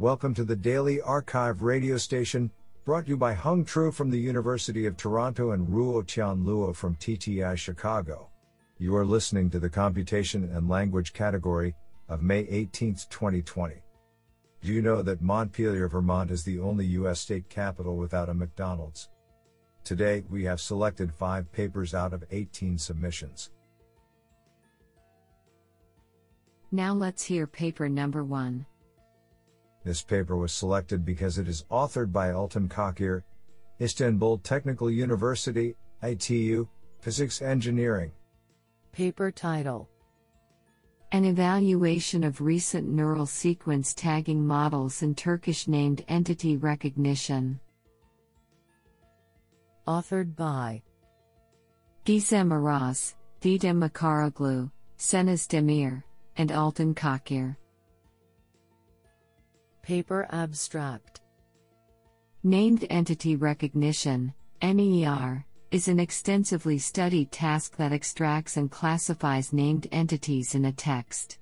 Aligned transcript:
Welcome 0.00 0.34
to 0.34 0.44
the 0.44 0.56
Daily 0.56 1.00
Archive 1.00 1.62
radio 1.62 1.96
station, 1.98 2.50
brought 2.84 3.04
to 3.04 3.10
you 3.10 3.16
by 3.16 3.32
Hung 3.32 3.64
Tru 3.64 3.92
from 3.92 4.10
the 4.10 4.18
University 4.18 4.86
of 4.86 4.96
Toronto 4.96 5.52
and 5.52 5.68
Ruo 5.68 6.04
Tian 6.04 6.44
Luo 6.44 6.74
from 6.74 6.96
TTI 6.96 7.56
Chicago. 7.56 8.28
You 8.78 8.96
are 8.96 9.06
listening 9.06 9.50
to 9.50 9.60
the 9.60 9.70
Computation 9.70 10.50
and 10.52 10.68
Language 10.68 11.12
category 11.12 11.76
of 12.08 12.24
May 12.24 12.40
18, 12.40 12.96
2020. 13.08 13.76
Do 14.62 14.72
you 14.72 14.82
know 14.82 15.00
that 15.00 15.22
Montpelier, 15.22 15.86
Vermont 15.86 16.32
is 16.32 16.42
the 16.42 16.58
only 16.58 16.86
U.S. 16.86 17.20
state 17.20 17.48
capital 17.48 17.96
without 17.96 18.28
a 18.28 18.34
McDonald's? 18.34 19.10
Today, 19.84 20.24
we 20.28 20.42
have 20.42 20.60
selected 20.60 21.14
five 21.14 21.52
papers 21.52 21.94
out 21.94 22.12
of 22.12 22.24
18 22.32 22.78
submissions. 22.78 23.50
Now 26.72 26.94
let's 26.94 27.22
hear 27.22 27.46
paper 27.46 27.88
number 27.88 28.24
one. 28.24 28.66
This 29.84 30.02
paper 30.02 30.36
was 30.36 30.52
selected 30.52 31.04
because 31.04 31.36
it 31.36 31.46
is 31.46 31.64
authored 31.70 32.10
by 32.10 32.30
Altan 32.30 32.68
Cakir, 32.68 33.22
Istanbul 33.80 34.38
Technical 34.38 34.90
University, 34.90 35.76
ITU, 36.02 36.66
Physics 37.00 37.42
Engineering. 37.42 38.10
Paper 38.92 39.30
title 39.30 39.90
An 41.12 41.26
evaluation 41.26 42.24
of 42.24 42.40
recent 42.40 42.88
neural 42.88 43.26
sequence 43.26 43.92
tagging 43.92 44.46
models 44.46 45.02
in 45.02 45.14
Turkish 45.14 45.68
named 45.68 46.02
entity 46.08 46.56
recognition. 46.56 47.60
Authored 49.86 50.34
by 50.34 50.82
Gizem 52.06 52.52
Aras, 52.52 53.16
Didem 53.42 53.86
Makaroglu, 53.86 54.70
Seniz 54.96 55.46
Demir, 55.46 56.02
and 56.38 56.48
Altan 56.48 56.94
Cakir. 56.94 57.56
Paper 59.84 60.26
Abstract 60.30 61.20
Named 62.42 62.86
Entity 62.88 63.36
Recognition, 63.36 64.32
NER, 64.62 65.44
is 65.72 65.88
an 65.88 66.00
extensively 66.00 66.78
studied 66.78 67.30
task 67.30 67.76
that 67.76 67.92
extracts 67.92 68.56
and 68.56 68.70
classifies 68.70 69.52
named 69.52 69.86
entities 69.92 70.54
in 70.54 70.64
a 70.64 70.72
text. 70.72 71.38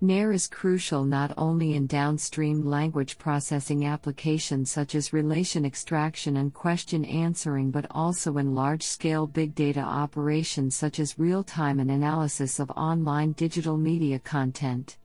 NER 0.00 0.32
is 0.32 0.46
crucial 0.46 1.04
not 1.04 1.34
only 1.36 1.74
in 1.74 1.86
downstream 1.86 2.64
language 2.64 3.18
processing 3.18 3.84
applications 3.84 4.70
such 4.70 4.94
as 4.94 5.12
relation 5.12 5.66
extraction 5.66 6.38
and 6.38 6.54
question 6.54 7.04
answering 7.04 7.70
but 7.70 7.86
also 7.90 8.38
in 8.38 8.54
large 8.54 8.82
scale 8.82 9.26
big 9.26 9.54
data 9.54 9.80
operations 9.80 10.74
such 10.74 10.98
as 10.98 11.18
real 11.18 11.44
time 11.44 11.78
and 11.78 11.90
analysis 11.90 12.58
of 12.58 12.70
online 12.70 13.32
digital 13.32 13.76
media 13.76 14.18
content. 14.18 14.96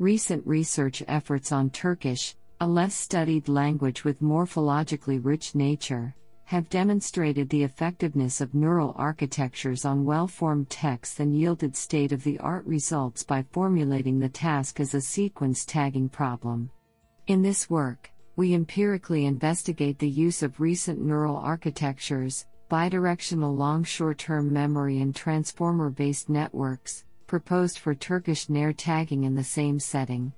Recent 0.00 0.46
research 0.46 1.02
efforts 1.08 1.50
on 1.50 1.70
Turkish, 1.70 2.36
a 2.60 2.68
less 2.68 2.94
studied 2.94 3.48
language 3.48 4.04
with 4.04 4.22
morphologically 4.22 5.18
rich 5.20 5.56
nature, 5.56 6.14
have 6.44 6.68
demonstrated 6.68 7.48
the 7.48 7.64
effectiveness 7.64 8.40
of 8.40 8.54
neural 8.54 8.94
architectures 8.96 9.84
on 9.84 10.04
well 10.04 10.28
formed 10.28 10.70
texts 10.70 11.18
and 11.18 11.36
yielded 11.36 11.74
state 11.74 12.12
of 12.12 12.22
the 12.22 12.38
art 12.38 12.64
results 12.64 13.24
by 13.24 13.44
formulating 13.50 14.20
the 14.20 14.28
task 14.28 14.78
as 14.78 14.94
a 14.94 15.00
sequence 15.00 15.64
tagging 15.64 16.08
problem. 16.08 16.70
In 17.26 17.42
this 17.42 17.68
work, 17.68 18.08
we 18.36 18.54
empirically 18.54 19.26
investigate 19.26 19.98
the 19.98 20.08
use 20.08 20.44
of 20.44 20.60
recent 20.60 21.00
neural 21.00 21.36
architectures, 21.36 22.46
bidirectional 22.70 23.58
long 23.58 23.82
short 23.82 24.18
term 24.18 24.52
memory, 24.52 25.00
and 25.00 25.12
transformer 25.12 25.90
based 25.90 26.28
networks, 26.28 27.04
proposed 27.28 27.78
for 27.78 27.94
Turkish 27.94 28.48
NER 28.48 28.72
tagging 28.72 29.22
in 29.22 29.36
the 29.36 29.44
same 29.44 29.78
setting. 29.78 30.32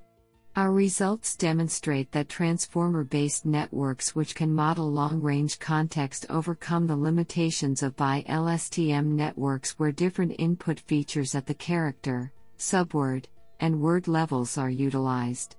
Our 0.56 0.72
results 0.72 1.36
demonstrate 1.36 2.10
that 2.10 2.28
transformer 2.28 3.04
based 3.04 3.46
networks 3.46 4.16
which 4.16 4.34
can 4.34 4.52
model 4.52 4.90
long 4.90 5.22
range 5.22 5.60
context 5.60 6.26
overcome 6.28 6.88
the 6.88 6.96
limitations 6.96 7.84
of 7.84 7.96
bi 7.96 8.24
LSTM 8.28 9.06
networks 9.06 9.78
where 9.78 9.92
different 9.92 10.34
input 10.38 10.80
features 10.80 11.36
at 11.36 11.46
the 11.46 11.54
character, 11.54 12.32
subword, 12.58 13.26
and 13.60 13.80
word 13.80 14.08
levels 14.08 14.58
are 14.58 14.68
utilized. 14.68 15.56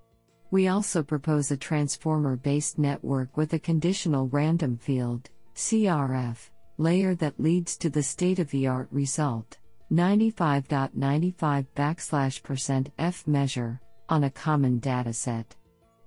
We 0.51 0.67
also 0.67 1.01
propose 1.01 1.49
a 1.51 1.57
transformer 1.57 2.35
based 2.35 2.77
network 2.77 3.37
with 3.37 3.53
a 3.53 3.59
conditional 3.59 4.27
random 4.27 4.77
field, 4.77 5.29
CRF, 5.55 6.49
layer 6.77 7.15
that 7.15 7.39
leads 7.39 7.77
to 7.77 7.89
the 7.89 8.03
state 8.03 8.39
of 8.39 8.51
the 8.51 8.67
art 8.67 8.89
result. 8.91 9.57
95.95 9.91 11.67
backslash 11.75 12.41
percent 12.41 12.91
F 12.97 13.27
measure 13.27 13.81
on 14.07 14.23
a 14.23 14.29
common 14.29 14.79
dataset. 14.79 15.45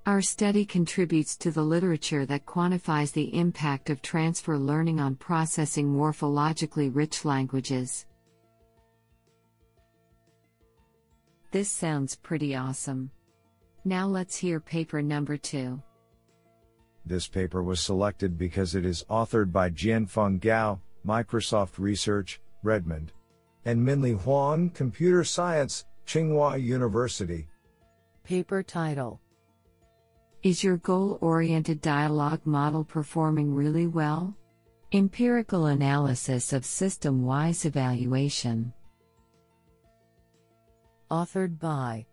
Our 0.06 0.22
study 0.22 0.64
contributes 0.64 1.36
to 1.38 1.50
the 1.50 1.62
literature 1.62 2.24
that 2.26 2.46
quantifies 2.46 3.12
the 3.12 3.34
impact 3.38 3.90
of 3.90 4.00
transfer 4.00 4.58
learning 4.58 5.00
on 5.00 5.16
processing 5.16 5.92
morphologically 5.92 6.94
rich 6.94 7.26
languages. 7.26 8.06
This 11.50 11.70
sounds 11.70 12.16
pretty 12.16 12.54
awesome. 12.54 13.10
Now 13.84 14.06
let's 14.06 14.36
hear 14.36 14.60
paper 14.60 15.02
number 15.02 15.36
two. 15.36 15.82
This 17.04 17.28
paper 17.28 17.62
was 17.62 17.80
selected 17.80 18.38
because 18.38 18.74
it 18.74 18.86
is 18.86 19.04
authored 19.10 19.52
by 19.52 19.68
Jianfeng 19.68 20.40
Gao, 20.40 20.80
Microsoft 21.06 21.78
Research, 21.78 22.40
Redmond, 22.62 23.12
and 23.64 23.82
Minlie 23.82 24.12
Huang, 24.12 24.70
Computer 24.70 25.24
Science, 25.24 25.84
Tsinghua 26.06 26.62
University. 26.62 27.48
Paper 28.24 28.62
title 28.62 29.20
Is 30.42 30.62
your 30.62 30.76
goal 30.78 31.18
oriented 31.20 31.80
dialogue 31.80 32.40
model 32.44 32.84
performing 32.84 33.54
really 33.54 33.86
well? 33.86 34.36
Empirical 34.92 35.66
analysis 35.66 36.52
of 36.52 36.64
system 36.64 37.24
wise 37.24 37.64
evaluation. 37.64 38.72
Authored 41.10 41.58
by 41.58 42.06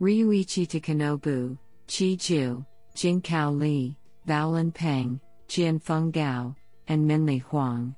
Ryuichi 0.00 0.66
Takanobu, 0.66 1.56
Zhu, 1.88 2.66
Jinchao 2.94 3.58
Li, 3.58 3.96
Baolin 4.28 4.74
Peng, 4.74 5.20
Jianfeng 5.48 6.12
Gao, 6.12 6.54
and 6.88 7.06
Minlie 7.06 7.38
Huang. 7.38 7.94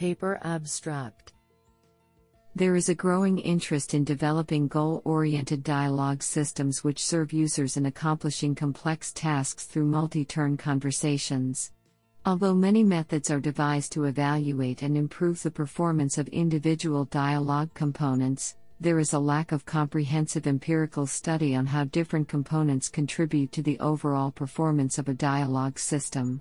Paper 0.00 0.40
Abstract 0.44 1.34
There 2.54 2.74
is 2.74 2.88
a 2.88 2.94
growing 2.94 3.38
interest 3.38 3.92
in 3.92 4.02
developing 4.02 4.66
goal 4.66 5.02
oriented 5.04 5.62
dialogue 5.62 6.22
systems 6.22 6.82
which 6.82 7.04
serve 7.04 7.34
users 7.34 7.76
in 7.76 7.84
accomplishing 7.84 8.54
complex 8.54 9.12
tasks 9.12 9.66
through 9.66 9.84
multi 9.84 10.24
turn 10.24 10.56
conversations. 10.56 11.72
Although 12.24 12.54
many 12.54 12.82
methods 12.82 13.30
are 13.30 13.40
devised 13.40 13.92
to 13.92 14.04
evaluate 14.04 14.80
and 14.80 14.96
improve 14.96 15.42
the 15.42 15.50
performance 15.50 16.16
of 16.16 16.28
individual 16.28 17.04
dialogue 17.04 17.74
components, 17.74 18.56
there 18.80 19.00
is 19.00 19.12
a 19.12 19.18
lack 19.18 19.52
of 19.52 19.66
comprehensive 19.66 20.46
empirical 20.46 21.06
study 21.06 21.54
on 21.54 21.66
how 21.66 21.84
different 21.84 22.26
components 22.26 22.88
contribute 22.88 23.52
to 23.52 23.62
the 23.62 23.78
overall 23.80 24.30
performance 24.30 24.96
of 24.96 25.10
a 25.10 25.14
dialogue 25.14 25.78
system. 25.78 26.40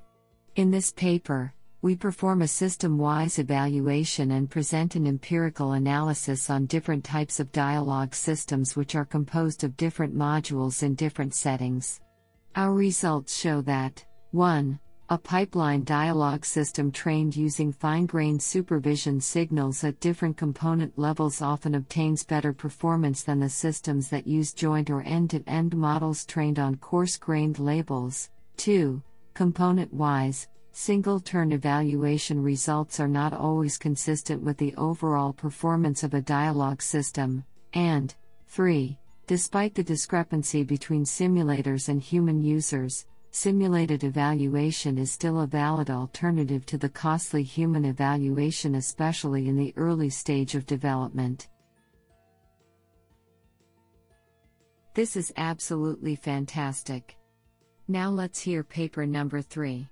In 0.55 0.71
this 0.71 0.93
paper, 0.93 1.53
we 1.81 1.95
perform 1.95 2.41
a 2.41 2.47
system 2.47 2.97
wise 2.97 3.39
evaluation 3.39 4.31
and 4.31 4.49
present 4.49 4.95
an 4.95 5.07
empirical 5.07 5.73
analysis 5.73 6.49
on 6.49 6.65
different 6.65 7.05
types 7.05 7.39
of 7.39 7.51
dialogue 7.53 8.13
systems 8.13 8.75
which 8.75 8.95
are 8.95 9.05
composed 9.05 9.63
of 9.63 9.77
different 9.77 10.13
modules 10.13 10.83
in 10.83 10.93
different 10.95 11.33
settings. 11.33 12.01
Our 12.55 12.73
results 12.73 13.37
show 13.37 13.61
that 13.61 14.03
1. 14.31 14.77
A 15.11 15.17
pipeline 15.17 15.85
dialogue 15.85 16.45
system 16.45 16.91
trained 16.91 17.35
using 17.35 17.71
fine 17.71 18.05
grained 18.05 18.43
supervision 18.43 19.21
signals 19.21 19.83
at 19.83 19.99
different 20.01 20.35
component 20.35 20.99
levels 20.99 21.41
often 21.41 21.75
obtains 21.75 22.25
better 22.25 22.51
performance 22.51 23.23
than 23.23 23.39
the 23.39 23.49
systems 23.49 24.09
that 24.09 24.27
use 24.27 24.51
joint 24.51 24.89
or 24.89 25.01
end 25.03 25.29
to 25.29 25.41
end 25.47 25.75
models 25.75 26.25
trained 26.25 26.59
on 26.59 26.75
coarse 26.75 27.15
grained 27.15 27.57
labels. 27.57 28.29
2. 28.57 29.01
Component 29.33 29.91
wise, 29.93 30.47
single 30.79 31.19
turn 31.19 31.51
evaluation 31.51 32.41
results 32.41 33.01
are 33.01 33.07
not 33.09 33.33
always 33.33 33.77
consistent 33.77 34.41
with 34.41 34.55
the 34.55 34.73
overall 34.77 35.33
performance 35.33 36.03
of 36.03 36.13
a 36.13 36.21
dialogue 36.21 36.81
system, 36.81 37.43
and 37.73 38.15
3. 38.47 38.97
Despite 39.27 39.75
the 39.75 39.83
discrepancy 39.83 40.63
between 40.63 41.03
simulators 41.03 41.89
and 41.89 42.01
human 42.01 42.41
users, 42.41 43.05
simulated 43.31 44.05
evaluation 44.05 44.97
is 44.97 45.11
still 45.11 45.41
a 45.41 45.47
valid 45.47 45.89
alternative 45.89 46.65
to 46.67 46.77
the 46.77 46.87
costly 46.87 47.43
human 47.43 47.83
evaluation, 47.83 48.75
especially 48.75 49.49
in 49.49 49.57
the 49.57 49.73
early 49.75 50.09
stage 50.09 50.55
of 50.55 50.65
development. 50.65 51.49
This 54.93 55.17
is 55.17 55.33
absolutely 55.35 56.15
fantastic. 56.15 57.17
Now 57.89 58.09
let's 58.09 58.39
hear 58.39 58.63
paper 58.63 59.05
number 59.05 59.41
3. 59.41 59.89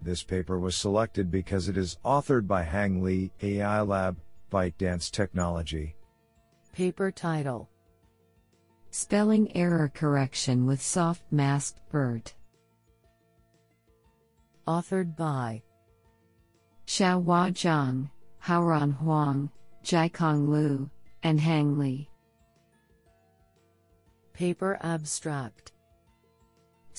This 0.00 0.22
paper 0.22 0.58
was 0.58 0.76
selected 0.76 1.30
because 1.30 1.68
it 1.68 1.76
is 1.76 1.98
authored 2.04 2.46
by 2.46 2.62
Hang 2.62 3.02
Li, 3.02 3.32
AI 3.42 3.80
Lab, 3.80 4.16
ByteDance 4.50 5.10
Technology. 5.10 5.96
Paper 6.72 7.10
title 7.10 7.68
Spelling 8.90 9.54
error 9.56 9.90
correction 9.92 10.64
with 10.64 10.80
soft 10.80 11.22
masked 11.30 11.80
BERT. 11.90 12.34
Authored 14.66 15.16
by 15.16 15.62
Shaohua 16.86 17.52
Zhang, 17.52 18.10
Haoran 18.44 18.92
Huang, 18.94 19.50
Jiakong 19.84 20.48
Liu, 20.48 20.90
and 21.22 21.40
Hang 21.40 21.78
Li. 21.78 22.08
Paper 24.32 24.78
Abstract 24.80 25.72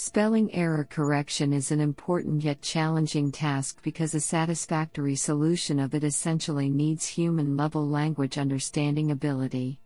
Spelling 0.01 0.49
error 0.55 0.85
correction 0.89 1.51
is 1.51 1.71
an 1.71 1.81
important 1.81 2.41
yet 2.41 2.61
challenging 2.61 3.33
task 3.33 3.83
because 3.83 4.15
a 4.15 4.21
satisfactory 4.21 5.13
solution 5.17 5.77
of 5.77 5.93
it 5.93 6.05
essentially 6.05 6.69
needs 6.69 7.05
human 7.05 7.57
level 7.57 7.85
language 7.85 8.37
understanding 8.37 9.11
ability. 9.11 9.77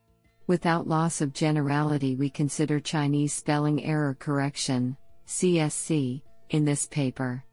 Without 0.45 0.85
loss 0.85 1.19
of 1.19 1.33
generality, 1.33 2.15
we 2.15 2.29
consider 2.29 2.79
Chinese 2.79 3.33
spelling 3.33 3.83
error 3.83 4.15
correction, 4.19 4.95
CSC, 5.25 6.21
in 6.51 6.63
this 6.63 6.85
paper. 6.85 7.43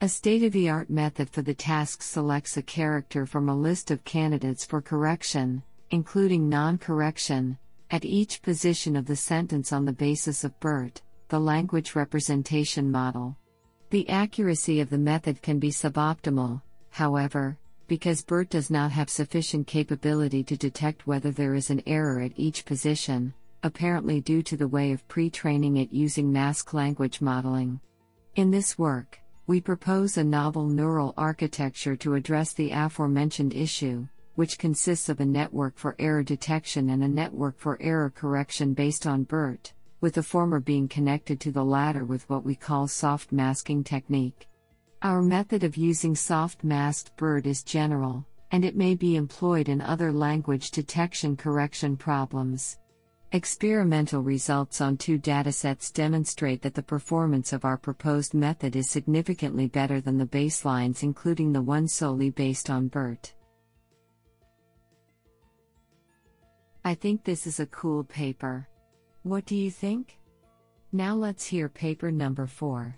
A 0.00 0.08
state 0.08 0.44
of 0.44 0.52
the 0.52 0.70
art 0.70 0.90
method 0.90 1.28
for 1.28 1.42
the 1.42 1.52
task 1.52 2.00
selects 2.00 2.56
a 2.56 2.62
character 2.62 3.26
from 3.26 3.48
a 3.48 3.56
list 3.56 3.90
of 3.90 4.04
candidates 4.04 4.64
for 4.64 4.80
correction, 4.80 5.64
including 5.90 6.48
non 6.48 6.78
correction, 6.78 7.58
at 7.90 8.04
each 8.04 8.40
position 8.40 8.94
of 8.94 9.06
the 9.06 9.16
sentence 9.16 9.72
on 9.72 9.84
the 9.84 9.92
basis 9.92 10.44
of 10.44 10.60
BERT, 10.60 11.02
the 11.34 11.40
language 11.40 11.96
representation 11.96 12.88
model. 12.88 13.36
The 13.90 14.08
accuracy 14.08 14.78
of 14.78 14.88
the 14.88 14.98
method 14.98 15.42
can 15.42 15.58
be 15.58 15.70
suboptimal, 15.70 16.62
however, 16.90 17.58
because 17.88 18.22
BERT 18.22 18.50
does 18.50 18.70
not 18.70 18.92
have 18.92 19.10
sufficient 19.10 19.66
capability 19.66 20.44
to 20.44 20.56
detect 20.56 21.08
whether 21.08 21.32
there 21.32 21.56
is 21.56 21.70
an 21.70 21.82
error 21.88 22.20
at 22.20 22.30
each 22.36 22.64
position, 22.64 23.34
apparently 23.64 24.20
due 24.20 24.44
to 24.44 24.56
the 24.56 24.68
way 24.68 24.92
of 24.92 25.08
pre 25.08 25.28
training 25.28 25.78
it 25.78 25.92
using 25.92 26.32
mask 26.32 26.72
language 26.72 27.20
modeling. 27.20 27.80
In 28.36 28.52
this 28.52 28.78
work, 28.78 29.18
we 29.48 29.60
propose 29.60 30.16
a 30.16 30.22
novel 30.22 30.68
neural 30.68 31.14
architecture 31.16 31.96
to 31.96 32.14
address 32.14 32.52
the 32.52 32.70
aforementioned 32.70 33.54
issue, 33.54 34.06
which 34.36 34.56
consists 34.56 35.08
of 35.08 35.18
a 35.18 35.24
network 35.24 35.78
for 35.78 35.96
error 35.98 36.22
detection 36.22 36.90
and 36.90 37.02
a 37.02 37.08
network 37.08 37.58
for 37.58 37.76
error 37.82 38.10
correction 38.14 38.72
based 38.72 39.04
on 39.04 39.24
BERT, 39.24 39.72
with 40.04 40.12
the 40.12 40.22
former 40.22 40.60
being 40.60 40.86
connected 40.86 41.40
to 41.40 41.50
the 41.50 41.64
latter 41.64 42.04
with 42.04 42.28
what 42.28 42.44
we 42.44 42.54
call 42.54 42.86
soft 42.86 43.32
masking 43.32 43.82
technique. 43.82 44.46
Our 45.00 45.22
method 45.22 45.64
of 45.64 45.78
using 45.78 46.14
soft 46.14 46.62
masked 46.62 47.16
BERT 47.16 47.46
is 47.46 47.62
general, 47.62 48.26
and 48.50 48.66
it 48.66 48.76
may 48.76 48.96
be 48.96 49.16
employed 49.16 49.70
in 49.70 49.80
other 49.80 50.12
language 50.12 50.72
detection 50.72 51.38
correction 51.38 51.96
problems. 51.96 52.76
Experimental 53.32 54.20
results 54.20 54.82
on 54.82 54.98
two 54.98 55.18
datasets 55.18 55.90
demonstrate 55.90 56.60
that 56.60 56.74
the 56.74 56.82
performance 56.82 57.54
of 57.54 57.64
our 57.64 57.78
proposed 57.78 58.34
method 58.34 58.76
is 58.76 58.90
significantly 58.90 59.68
better 59.68 60.02
than 60.02 60.18
the 60.18 60.26
baselines, 60.26 61.02
including 61.02 61.50
the 61.50 61.62
one 61.62 61.88
solely 61.88 62.28
based 62.28 62.68
on 62.68 62.88
BERT. 62.88 63.32
I 66.84 66.94
think 66.94 67.24
this 67.24 67.46
is 67.46 67.58
a 67.58 67.64
cool 67.64 68.04
paper. 68.04 68.68
What 69.24 69.46
do 69.46 69.56
you 69.56 69.70
think? 69.70 70.18
Now 70.92 71.14
let's 71.14 71.46
hear 71.46 71.70
paper 71.70 72.12
number 72.12 72.46
4. 72.46 72.94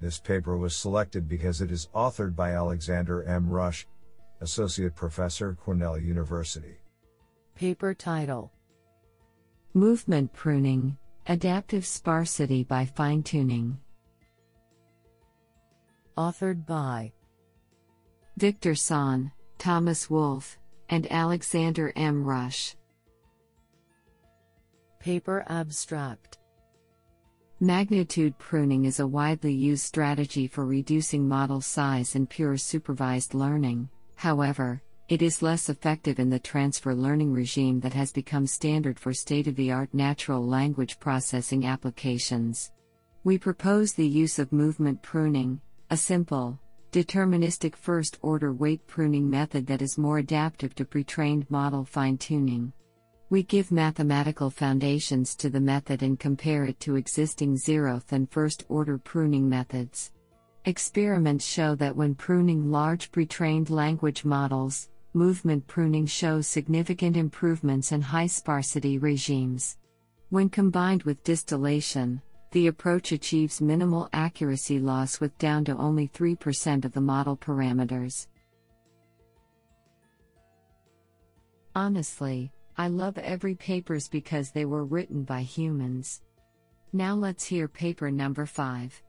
This 0.00 0.18
paper 0.18 0.56
was 0.56 0.74
selected 0.74 1.28
because 1.28 1.60
it 1.60 1.70
is 1.70 1.88
authored 1.94 2.34
by 2.34 2.54
Alexander 2.54 3.22
M. 3.22 3.48
Rush, 3.48 3.86
Associate 4.40 4.94
Professor, 4.94 5.54
Cornell 5.54 5.96
University. 5.96 6.78
Paper 7.54 7.94
title 7.94 8.52
Movement 9.72 10.32
Pruning 10.32 10.96
Adaptive 11.28 11.86
Sparsity 11.86 12.64
by 12.64 12.84
Fine 12.84 13.22
Tuning. 13.22 13.78
Authored 16.16 16.66
by 16.66 17.12
Victor 18.36 18.72
Sanh, 18.72 19.30
Thomas 19.58 20.10
Wolf, 20.10 20.58
and 20.88 21.06
Alexander 21.12 21.92
M. 21.94 22.24
Rush. 22.24 22.74
Paper 25.08 25.42
Abstract 25.48 26.36
Magnitude 27.60 28.36
pruning 28.36 28.84
is 28.84 29.00
a 29.00 29.06
widely 29.06 29.54
used 29.54 29.82
strategy 29.82 30.46
for 30.46 30.66
reducing 30.66 31.26
model 31.26 31.62
size 31.62 32.14
in 32.14 32.26
pure 32.26 32.58
supervised 32.58 33.32
learning, 33.32 33.88
however, 34.16 34.82
it 35.08 35.22
is 35.22 35.40
less 35.40 35.70
effective 35.70 36.18
in 36.18 36.28
the 36.28 36.38
transfer 36.38 36.94
learning 36.94 37.32
regime 37.32 37.80
that 37.80 37.94
has 37.94 38.12
become 38.12 38.46
standard 38.46 39.00
for 39.00 39.14
state 39.14 39.46
of 39.46 39.56
the 39.56 39.72
art 39.72 39.88
natural 39.94 40.46
language 40.46 41.00
processing 41.00 41.64
applications. 41.64 42.72
We 43.24 43.38
propose 43.38 43.94
the 43.94 44.06
use 44.06 44.38
of 44.38 44.52
movement 44.52 45.00
pruning, 45.00 45.58
a 45.88 45.96
simple, 45.96 46.60
deterministic 46.92 47.76
first 47.76 48.18
order 48.20 48.52
weight 48.52 48.86
pruning 48.86 49.30
method 49.30 49.66
that 49.68 49.80
is 49.80 49.96
more 49.96 50.18
adaptive 50.18 50.74
to 50.74 50.84
pre 50.84 51.02
trained 51.02 51.50
model 51.50 51.86
fine 51.86 52.18
tuning. 52.18 52.74
We 53.30 53.42
give 53.42 53.70
mathematical 53.70 54.48
foundations 54.48 55.34
to 55.36 55.50
the 55.50 55.60
method 55.60 56.02
and 56.02 56.18
compare 56.18 56.64
it 56.64 56.80
to 56.80 56.96
existing 56.96 57.56
zeroth 57.56 58.10
and 58.10 58.30
first 58.30 58.64
order 58.70 58.96
pruning 58.96 59.46
methods. 59.46 60.12
Experiments 60.64 61.44
show 61.44 61.74
that 61.74 61.94
when 61.94 62.14
pruning 62.14 62.70
large 62.70 63.12
pre 63.12 63.26
trained 63.26 63.68
language 63.68 64.24
models, 64.24 64.88
movement 65.12 65.66
pruning 65.66 66.06
shows 66.06 66.46
significant 66.46 67.18
improvements 67.18 67.92
in 67.92 68.00
high 68.00 68.26
sparsity 68.26 68.96
regimes. 68.96 69.76
When 70.30 70.48
combined 70.48 71.02
with 71.02 71.22
distillation, 71.22 72.22
the 72.52 72.68
approach 72.68 73.12
achieves 73.12 73.60
minimal 73.60 74.08
accuracy 74.14 74.78
loss 74.78 75.20
with 75.20 75.36
down 75.36 75.66
to 75.66 75.76
only 75.76 76.08
3% 76.08 76.86
of 76.86 76.94
the 76.94 77.00
model 77.02 77.36
parameters. 77.36 78.26
Honestly, 81.74 82.52
I 82.78 82.86
love 82.86 83.18
every 83.18 83.56
papers 83.56 84.08
because 84.08 84.52
they 84.52 84.64
were 84.64 84.84
written 84.84 85.24
by 85.24 85.42
humans. 85.42 86.22
Now 86.92 87.14
let's 87.16 87.44
hear 87.44 87.66
paper 87.66 88.08
number 88.08 88.46
5. 88.46 89.02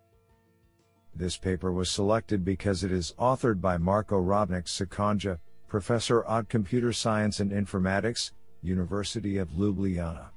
This 1.16 1.38
paper 1.38 1.72
was 1.72 1.92
selected 1.92 2.44
because 2.44 2.84
it 2.84 2.92
is 2.92 3.14
authored 3.20 3.62
by 3.62 3.78
Marko 3.78 4.20
Robnik 4.20 4.66
Šikonja, 4.66 5.38
Professor 5.68 6.26
at 6.28 6.50
Computer 6.50 6.92
Science 6.92 7.42
and 7.42 7.52
Informatics, 7.52 8.32
University 8.64 9.38
of 9.38 9.50
Ljubljana. 9.50 10.30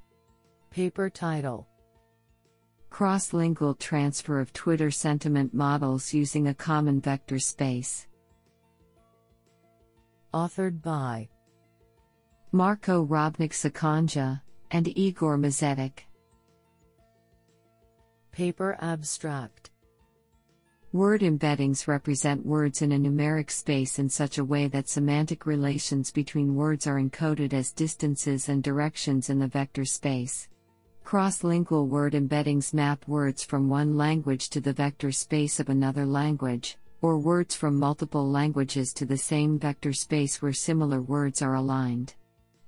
Paper 0.70 1.08
title 1.08 1.66
Cross-lingual 2.90 3.74
transfer 3.76 4.40
of 4.40 4.52
Twitter 4.52 4.90
sentiment 4.90 5.54
models 5.54 6.12
using 6.12 6.48
a 6.48 6.54
common 6.54 7.00
vector 7.00 7.38
space. 7.38 8.06
Authored 10.34 10.82
by 10.82 11.28
Marko 12.54 13.06
Robnik 13.06 13.52
Šikonja, 13.52 14.42
and 14.72 14.86
Igor 14.94 15.38
Mozetič. 15.38 16.00
Paper 18.30 18.76
Abstract 18.82 19.70
Word 20.92 21.22
embeddings 21.22 21.88
represent 21.88 22.44
words 22.44 22.82
in 22.82 22.92
a 22.92 22.98
numeric 22.98 23.50
space 23.50 23.98
in 23.98 24.10
such 24.10 24.36
a 24.36 24.44
way 24.44 24.68
that 24.68 24.90
semantic 24.90 25.46
relations 25.46 26.10
between 26.10 26.54
words 26.54 26.86
are 26.86 27.00
encoded 27.00 27.54
as 27.54 27.72
distances 27.72 28.50
and 28.50 28.62
directions 28.62 29.30
in 29.30 29.38
the 29.38 29.48
vector 29.48 29.86
space. 29.86 30.50
Cross-lingual 31.04 31.86
word 31.86 32.12
embeddings 32.12 32.74
map 32.74 33.08
words 33.08 33.42
from 33.42 33.70
one 33.70 33.96
language 33.96 34.50
to 34.50 34.60
the 34.60 34.74
vector 34.74 35.10
space 35.10 35.58
of 35.58 35.70
another 35.70 36.04
language, 36.04 36.76
or 37.00 37.18
words 37.18 37.56
from 37.56 37.78
multiple 37.78 38.30
languages 38.30 38.92
to 38.92 39.06
the 39.06 39.16
same 39.16 39.58
vector 39.58 39.94
space 39.94 40.42
where 40.42 40.52
similar 40.52 41.00
words 41.00 41.40
are 41.40 41.54
aligned. 41.54 42.12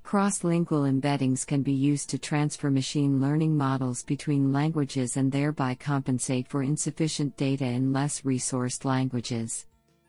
Cross-lingual 0.05 0.83
embeddings 0.83 1.47
can 1.47 1.63
be 1.63 1.73
used 1.73 2.11
to 2.11 2.19
transfer 2.19 2.71
machine 2.71 3.23
learning 3.23 3.57
models 3.57 4.03
between 4.03 4.53
languages 4.53 5.17
and 5.17 5.33
thereby 5.33 5.75
compensate 5.75 6.47
for 6.47 6.63
insufficient 6.63 7.35
data 7.39 7.65
in 7.65 7.91
less 7.91 8.21
resourced 8.21 8.85
languages. 8.85 9.67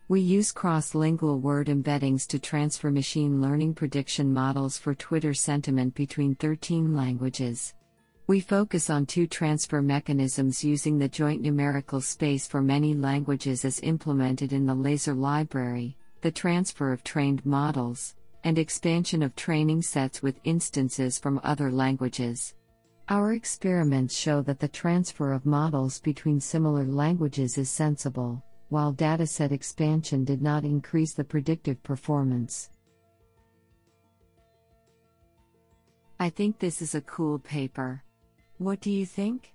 We 0.09 0.19
use 0.19 0.51
cross-lingual 0.51 1.39
word 1.39 1.67
embeddings 1.67 2.27
to 2.27 2.39
transfer 2.39 2.91
machine 2.91 3.41
learning 3.41 3.75
prediction 3.75 4.33
models 4.33 4.77
for 4.77 4.93
Twitter 4.93 5.33
sentiment 5.33 5.95
between 5.95 6.35
13 6.35 6.93
languages. 6.93 7.73
We 8.27 8.41
focus 8.41 8.89
on 8.89 9.05
two 9.05 9.27
transfer 9.27 9.81
mechanisms 9.81 10.61
using 10.61 10.99
the 10.99 11.07
joint 11.07 11.41
numerical 11.41 12.01
space 12.01 12.45
for 12.45 12.61
many 12.61 12.93
languages 12.93 13.63
as 13.63 13.79
implemented 13.79 14.51
in 14.51 14.65
the 14.65 14.75
LASER 14.75 15.15
library, 15.15 15.95
the 16.21 16.31
transfer 16.31 16.91
of 16.91 17.03
trained 17.03 17.45
models, 17.45 18.15
and 18.45 18.59
expansion 18.59 19.23
of 19.23 19.35
training 19.35 19.81
sets 19.81 20.21
with 20.21 20.39
instances 20.43 21.17
from 21.17 21.41
other 21.43 21.71
languages. 21.71 22.53
Our 23.09 23.33
experiments 23.33 24.15
show 24.15 24.43
that 24.43 24.59
the 24.59 24.67
transfer 24.67 25.33
of 25.33 25.47
models 25.47 25.99
between 25.99 26.39
similar 26.39 26.85
languages 26.85 27.57
is 27.57 27.71
sensible, 27.71 28.43
while 28.69 28.93
dataset 28.93 29.51
expansion 29.51 30.23
did 30.23 30.43
not 30.43 30.63
increase 30.63 31.13
the 31.13 31.23
predictive 31.23 31.81
performance. 31.81 32.69
I 36.19 36.29
think 36.29 36.59
this 36.59 36.83
is 36.83 36.93
a 36.93 37.01
cool 37.01 37.39
paper. 37.39 38.03
What 38.59 38.79
do 38.79 38.91
you 38.91 39.07
think? 39.07 39.54